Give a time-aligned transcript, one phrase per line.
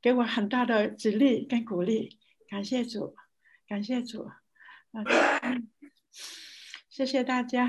[0.00, 2.16] 给我很大的激励跟鼓励，
[2.48, 3.16] 感谢主，
[3.68, 4.22] 感谢主，
[4.92, 5.02] 啊，
[6.88, 7.68] 谢谢大家。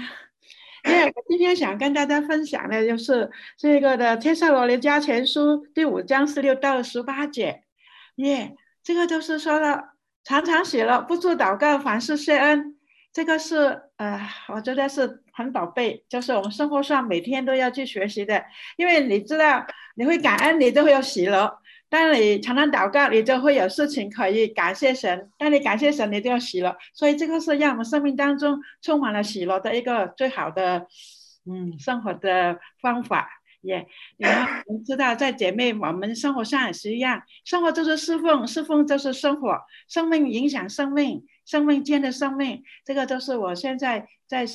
[0.84, 7.64] 耶，今天想跟大家分享的就是这个的《天上罗尼迦前书》第五章十六到十八节。
[8.18, 12.77] 耶，这个就是说了，常常写了，不住祷告，凡事谢恩。
[13.18, 18.46] 这个是呃，我觉得是很宝贝，就是我们生活上每天都要去学习的。
[18.76, 21.52] 因为你知道，你会感恩，你就会有喜乐。
[21.90, 25.32] 当你常常祷告，你就会有事情可以感谢神。
[25.40, 26.78] 当你感谢神，你就要喜乐。
[26.94, 30.86] 所以这个是让我们生命当中充满了喜乐的一个最好的，
[31.50, 33.28] 嗯，生活的方法。
[33.62, 39.58] 也，然后我们知道，在姐妹，我们生活上也是一样，生活就是侍奉，侍奉就是生活，
[39.90, 44.46] 生命影响生命，生命间的生命，这个都是我现在在。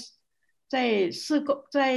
[0.69, 1.95] 在施工，在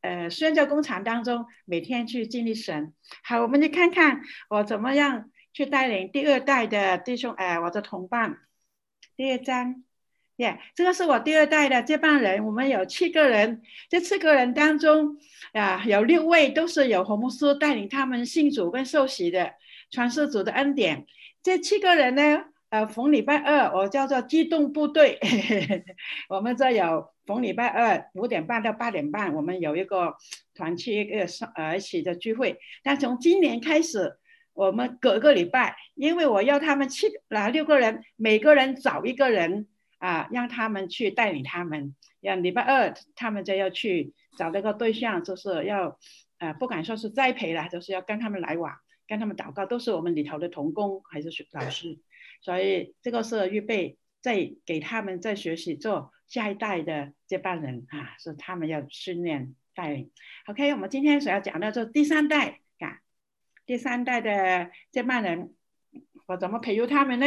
[0.00, 2.94] 呃宣教工厂当中，每天去经历神。
[3.22, 8.38] 好，我们去看看我怎么样去带领第二代的弟兄，哎，我的同伴。
[9.14, 9.84] 第二章，
[10.36, 12.42] 耶，这个是我第二代的接班人。
[12.46, 13.60] 我们有七个人，
[13.90, 15.18] 这七个人当中，
[15.52, 19.52] 啊，有六位都是有红牧师带领他们信主跟受洗的，
[19.90, 21.04] 传世主的恩典。
[21.42, 22.46] 这七个人呢？
[22.74, 25.16] 呃，逢礼拜二我叫做机动部队，
[26.28, 30.16] 我们这有逢礼拜二五点半到八点半，我们有一个
[30.56, 32.58] 团去一个上呃一起的聚会。
[32.82, 34.16] 但从今年开始，
[34.54, 41.94] 我们隔个礼拜，因为我要他们七啊六个人，每个人找一个人啊，让他们去带领他们。
[42.20, 45.96] 让礼拜二他们就要去找那个对象，就是要
[46.38, 48.72] 呃不敢说是栽培了，就是要跟他们来往，
[49.06, 51.98] 跟他们祷告，都是我们里头的童工还是学老师。
[52.40, 60.10] 所以这个是预备在给他们在学习做下一代的接班人啊，是他们要训练带领。
[60.46, 63.00] OK，我们今天所要讲的就第三代啊，
[63.66, 65.54] 第三代的接班人，
[66.26, 67.26] 我怎么培育他们呢？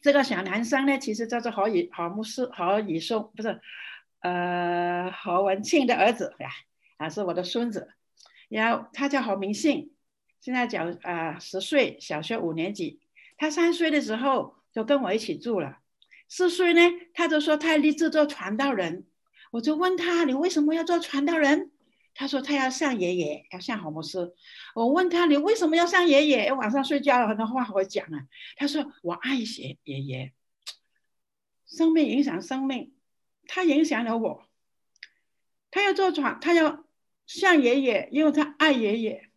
[0.00, 3.60] 这个小男生呢，其实叫做何以何牧师何以松，不是
[4.20, 6.48] 呃何文庆的儿子呀，
[6.96, 7.92] 啊是我的孙子，
[8.48, 9.92] 然后他叫何明信，
[10.40, 13.00] 现在讲啊十岁，小学五年级。
[13.36, 15.78] 他三岁的时候就跟我一起住了，
[16.28, 16.80] 四岁呢，
[17.14, 19.06] 他就说他立志做传道人。
[19.50, 21.70] 我就问他：“你为什么要做传道人？”
[22.14, 24.32] 他说：“他要像爷爷，要像何牧师。”
[24.74, 26.52] 我问他：“你为什么要像爷爷？
[26.52, 30.32] 晚上睡觉了很多话我讲啊。”他说：“我爱写爷爷，
[31.66, 32.94] 生命影响生命，
[33.46, 34.48] 他影响了我。
[35.70, 36.84] 他要做传，他要
[37.26, 39.29] 像爷爷，因为他爱爷爷。”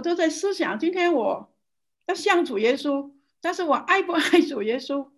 [0.00, 1.52] 我都在思想，今天我
[2.06, 3.12] 要像主耶稣。
[3.42, 5.10] 但是我爱不爱主耶稣？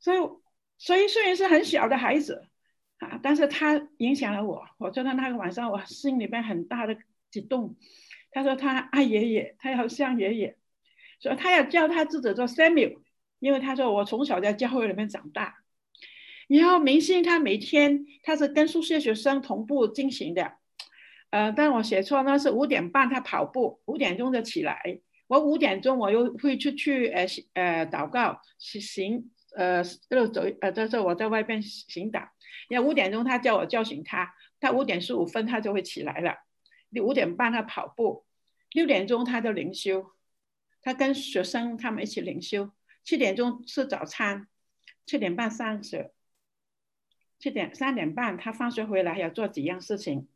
[0.00, 0.18] 所以，
[0.76, 2.48] 所以虽然是很小的孩子
[2.98, 4.64] 啊，但是他影响了我。
[4.78, 6.96] 我觉得那个晚上，我心里边很大的
[7.30, 7.76] 激动。
[8.32, 10.56] 他说他爱爷爷，他要像爷爷，
[11.20, 12.98] 所以他要叫他自己做 Samuel，
[13.38, 15.58] 因为他说我从小在教会里面长大。
[16.48, 20.54] 然后明星他每天他是跟宿舍学生同步进行的，
[21.32, 25.00] 呃，但我写错，那是五点半他跑步，五点钟就起来。
[25.28, 32.28] 我五点钟我又会出去，呃，呃，祷告，行，呃，就走，呃，就是我在外边行祷。
[32.68, 36.36] 因为五点钟他叫我叫醒他，他五点十五分他就会起来了。
[36.90, 38.26] 你五点半他跑步，
[38.72, 40.12] 六点钟他就灵修，
[40.82, 42.70] 他跟学生他们一起灵修。
[43.02, 44.48] 七点钟吃早餐，
[45.06, 46.12] 七点半上学，
[47.38, 50.28] 七点三点半他放学回来要做几样事情。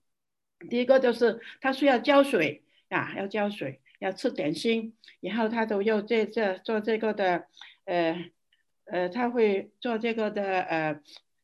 [0.69, 3.81] 第一个就是他需要浇水啊，要浇水。
[3.99, 7.47] 要吃点心，然后他都要这这做这个的，
[7.87, 8.31] 呃
[8.85, 11.01] 呃，他会做这个的呃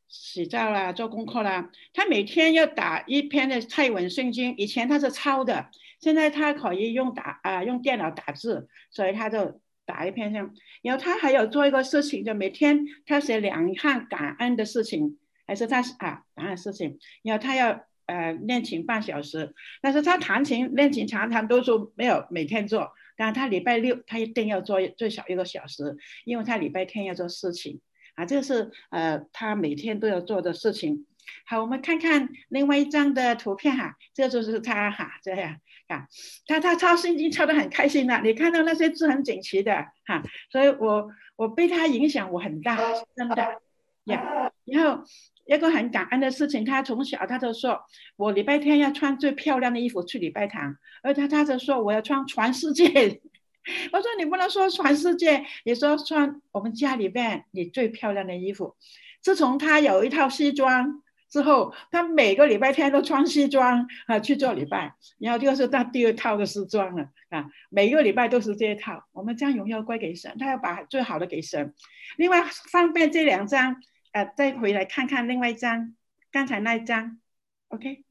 [0.07, 1.71] 洗澡啦，做功课啦。
[1.93, 10.53] 他每天要打一篇的泰文圣经，以前他是抄的，现在他可以用打啊用电脑打字，所以他就打一篇这样。
[10.83, 17.83] 然后他还有做一个事情，就每天他写两项感恩的事情，还是他啊感恩事情，然后他要。
[18.05, 25.95] 呃，练琴半小时，但是他弹琴练琴常常都说没有每天做，但他礼拜六他一定要做最少一个小时，
[26.25, 27.79] 因为他礼拜天要做事情
[28.15, 31.05] 啊，这是呃他每天都要做的事情。
[31.45, 35.57] 好，我们看看另外一张的图片哈，这就是他哈这样
[35.87, 36.07] 啊，
[36.45, 39.73] 他他抄圣经抄得很开心的，你看到那些字很整齐的
[40.05, 42.77] 哈，所以我我被他影响我很大，
[43.15, 43.61] 真的
[44.03, 45.05] 呀，然后。
[45.45, 47.79] 一个很感恩的事情，他从小他就说，
[48.15, 53.21] 我礼拜天要穿最漂亮的衣服去礼拜堂，而他他就说我要穿全世界。
[53.93, 58.75] 我说你不能说全世界，你说穿我们家里边你最漂亮的衣服。
[59.21, 69.05] 自从他有一套西装，之后，他每个礼拜天都穿西装啊去做礼拜，然后就是他第二套的时装了啊，每个礼拜都是这一套。
[69.13, 71.73] 我们将荣耀归给神，他要把最好的给神。
[72.17, 73.77] 另外，方便这两张，
[74.13, 75.93] 呃，再回来看看另外一张，
[76.31, 77.19] 刚才那一张
[77.67, 78.05] ，OK，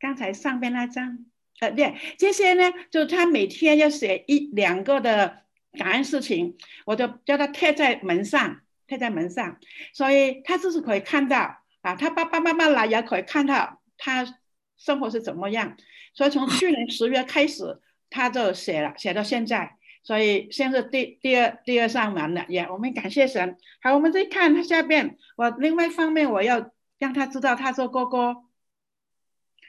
[0.00, 1.26] 刚才上边那张，
[1.60, 6.56] 呃，对，这些呢，就他每天要写一两个的感恩事情，
[6.86, 9.58] 我就叫他贴在门上，贴在门上，
[9.92, 11.58] 所以他就是可以看到。
[11.82, 14.24] 啊，他爸爸妈妈来也可以看到他
[14.76, 15.76] 生活是怎么样，
[16.14, 23.56] 所以从去年十月开始，他就写了，写到现在，所以现在第第二第二扇门了，也我们感谢神。
[23.80, 28.34] 好，我们再看他下边，我另外一方面我要让他知道他是哥哥，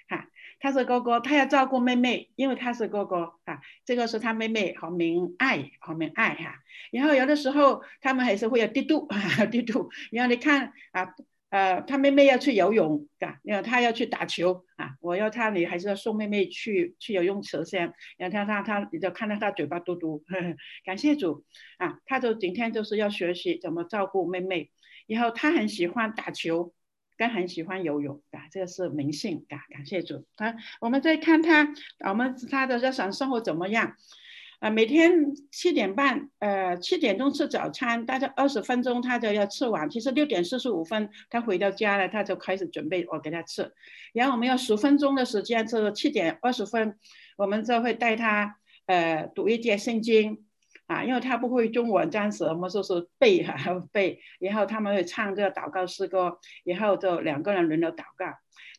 [0.07, 0.27] 哈，
[0.59, 6.55] 他是哥哥，他要照顾妹妹，因为他是哥哥啊，这个是他妹妹好明爱，好明爱哈。
[6.91, 11.15] 然后有的时候他们还是会有嫉妒，嫉妒，然后你看啊。
[11.53, 14.95] 呃，他妹妹要去游泳，啊，因为他要去打球啊。
[14.99, 17.93] 我要他，你还是要送妹妹去去游泳池先。
[18.17, 21.45] 然后他他他，你就看到他嘴巴嘟嘟，呵 呵感谢主
[21.77, 21.99] 啊。
[22.07, 24.71] 他就今天就是要学习怎么照顾妹妹。
[25.05, 26.73] 然后他很喜欢打球，
[27.17, 30.25] 跟很喜欢游泳啊，这个是明信啊，感谢主。
[30.35, 31.71] 他我们再看他，
[32.09, 33.95] 我们他的日常生活怎么样？
[34.63, 35.11] 啊，每天
[35.51, 39.89] 七点半，呃，七点钟吃早餐，大概二十分钟他就要吃完。
[39.89, 43.69] 其实六点四十五分他回到家了，他就开始准备我给他吃。
[44.13, 46.97] 然后我们要十分钟的时间，就是七点二十分，
[47.35, 48.55] 我们就会带他
[48.85, 50.45] 呃读一点圣经
[50.87, 53.55] 啊，因为他不会中文，暂时我们就是背哈
[53.91, 54.19] 背。
[54.39, 58.25] 然后他们会唱这个祷告诗歌，然后就两个人轮流祷告。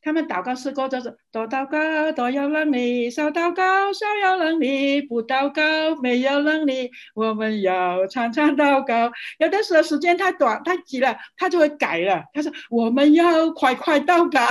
[0.03, 6.91] 他们祷告诗歌就是多祷告多有能力，少祷告少有能力，不祷告没有能力。
[7.15, 9.11] 我们要常常祷告。
[9.39, 12.23] 有的时候时间太短太急了，他就会改了。
[12.35, 14.45] 他说我们要快快祷告，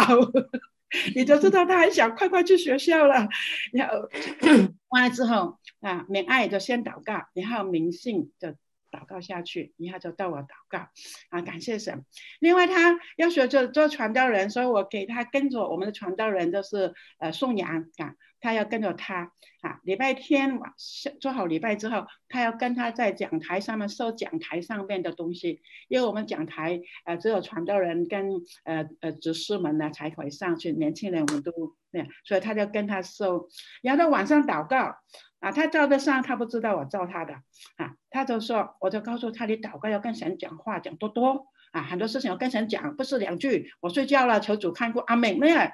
[1.16, 3.28] 你就知道他还想快快去学校了。
[3.72, 4.10] 然后
[4.90, 8.56] 完了之后啊，明爱就先祷告，然后明信就。
[8.94, 10.88] 祷告下去，然后就到我祷告
[11.30, 12.06] 啊，感谢神。
[12.40, 18.14] 另外，他要学做做传道人，所以我给他跟着我们的传道人，就是呃宋阳啊，
[18.44, 19.32] 他要跟着他
[19.62, 19.80] 啊。
[19.84, 20.74] 礼拜天晚
[21.22, 28.30] 做好礼拜之后，他要跟他在讲台上面收讲台上面的东西，因为我们讲台呃只有传道人跟
[28.66, 31.52] 呃呃执事们呢才可以上去，年轻人我们都
[31.92, 33.48] 那所以他就跟他收，
[33.82, 34.96] 然后晚上祷告。
[35.44, 37.34] 啊，他照得上，他不知道我照他的，
[37.76, 45.74] 啊，他就说，我就告诉他，你祷告要跟神讲话，讲多多，啊，很多事情我跟神讲，不是两句，我睡觉了，求主看过，阿门，没有，啊，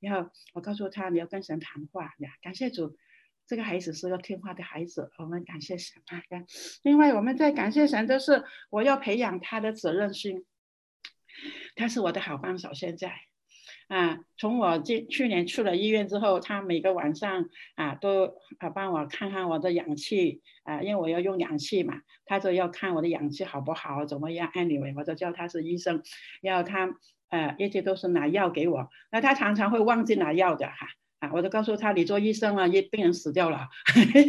[0.00, 2.96] 然后我告诉他，你要跟神谈话呀，感谢主，
[3.46, 6.22] 这个孩子是个听话的孩子，我们感谢神啊，
[6.82, 10.46] 另外我们在感谢神，就是我要培养他的责任心，
[11.76, 13.12] 他是我的好帮手，现在。
[13.88, 26.02] 啊，从我这去年去了医院之后，他每个晚上啊都啊帮我看看我的氧气啊，因为我要用氧气嘛，他就要看我的氧气好不好，怎么样？Anyway，我就叫他是医生，
[26.40, 26.96] 然后他
[27.28, 30.86] 呃一直都是拿药给我，那他常常会忘记拿药的哈
[31.20, 33.68] 啊，我就告诉他，你做医生了，一病人死掉了，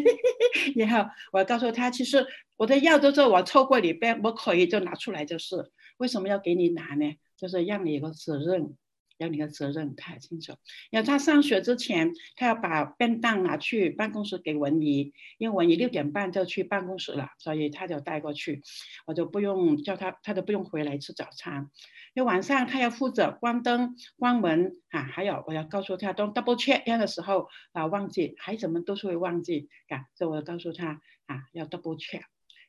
[0.76, 2.26] 然后我告诉他，其实
[2.58, 7.16] 我的药都是我抽过里边，我可以就拿出来就是，为什么要给你拿呢？
[7.38, 8.76] 就是让你有个责任。
[9.18, 10.54] 要你的责任太清楚。
[10.92, 18.62] 要他上学之前，他要把便当拿去办公室给文怡，因为文怡六点半就去办公室了，所以他就带过去，
[19.06, 21.70] 我就不用叫他，他都不用回来吃早餐。
[22.14, 32.22] 因为晚上他要负责关灯、关门啊，还有我要告诉他都 double check 样的时候啊，忘记孩子们都是会忘记啊，所以我要告诉他啊，要 double check。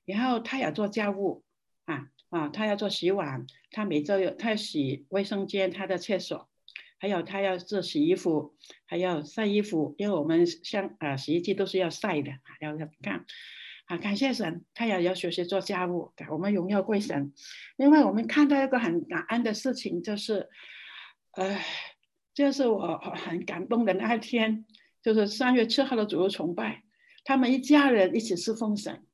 [0.05, 1.45] 然后他要做家务
[1.87, 2.09] 啊。
[2.29, 6.49] 啊，他要做洗碗，他每周有他要洗卫生间、他的厕所，
[6.99, 13.25] 还有他要做洗衣服，还要晒衣服，因为我们像啊洗衣机都是要晒的，要要干。
[13.85, 17.33] 啊，感谢神，他也要学习做家务，我们荣耀归神。
[17.77, 20.49] 另外，我们看到一个很感恩的事情，就是，
[21.37, 21.61] 呃，
[22.35, 24.67] 就是我很感动的那一天，
[25.01, 26.83] 就是三月七号的主日崇拜，
[27.25, 29.06] 他们一家人一起侍奉神。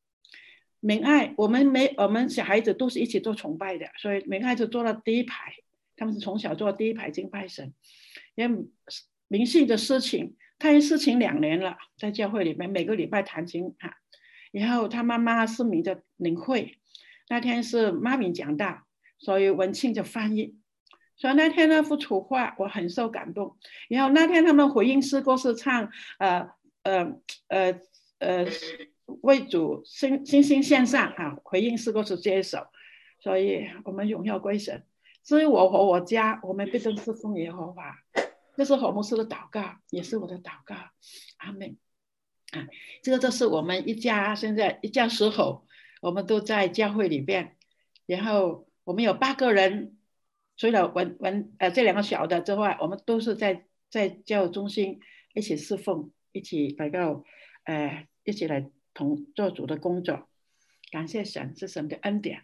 [0.84, 5.54] 明爱，我们没我们小孩子都是一起做崇拜的，所以明爱就坐到第一排。
[5.94, 7.72] 他们是从小做第一排敬拜神。
[8.34, 8.66] 因为
[9.28, 13.94] 明信的事情，他事情两年了，在教会里面每个礼拜弹琴哈。
[14.50, 16.80] 然后他妈妈是名的领会，
[17.28, 18.82] 那天是妈咪讲道，
[19.20, 20.56] 所以文庆就翻译。
[21.16, 23.56] 所以那天那幅图画我很受感动。
[23.88, 26.50] 然后那天他们回应诗歌是唱呃
[26.82, 27.80] 呃呃
[28.18, 28.46] 呃。
[29.23, 32.66] 为主心心心献上啊，回应诗歌是这一首，
[33.21, 34.85] 所以我们荣耀归神。
[35.23, 37.97] 所以我和我家，我们必定是奉耶和华。
[38.57, 40.75] 这是何牧师的祷告，也是我的祷告。
[41.38, 41.76] 阿门。
[42.52, 42.66] 啊，
[43.02, 45.66] 这个就是我们一家现在一家十口，
[46.00, 47.57] 我们都在教会里边。
[48.04, 49.97] 然后我们有八个人，
[50.57, 55.00] 除了文文呃这两个小的之外，我们都是在在教育中心
[55.35, 57.25] 一起侍奉，一起来到
[57.64, 60.28] 呃一起来同做主的工作。
[60.90, 62.42] 感谢神，是神的恩典。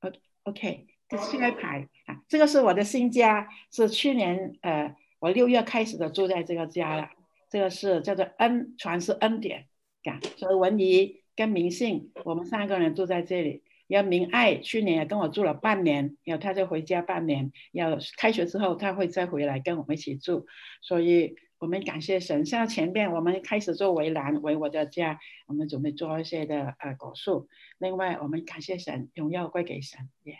[0.00, 0.12] O
[0.44, 7.10] OK，下一排啊，这个是我的新家，是去年呃我六月开始的住在这个家了。
[7.50, 9.66] 这个是叫做恩全是恩典，
[10.04, 13.62] 啊，所以文怡跟明信，我们三个人住在这里。
[13.88, 17.50] 要明爱去年也跟我住了半年，然后他就回家半年。
[17.72, 20.46] 要开学之后他会再回来跟我们一起住，
[20.80, 22.46] 所以我们感谢神。
[22.46, 27.48] 像前面我们开始做围栏围我的家，我们准备做一些的呃果树。
[27.76, 30.38] 另外我们感谢神，荣耀归给神，耶。